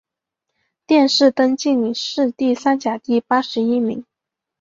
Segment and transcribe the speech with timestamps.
[0.87, 4.03] 殿试登进士第三甲第八十一名。